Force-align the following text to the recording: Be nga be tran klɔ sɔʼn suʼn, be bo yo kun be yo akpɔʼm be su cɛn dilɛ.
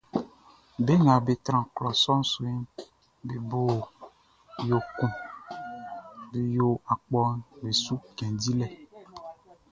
Be 0.85 0.93
nga 1.03 1.13
be 1.25 1.33
tran 1.45 1.65
klɔ 1.75 1.89
sɔʼn 2.03 2.21
suʼn, 2.31 2.57
be 3.27 3.35
bo 3.49 3.61
yo 4.67 4.77
kun 4.95 5.11
be 6.29 6.39
yo 6.57 6.67
akpɔʼm 6.93 7.31
be 7.59 7.69
su 7.83 7.95
cɛn 8.17 8.31
dilɛ. 8.41 8.67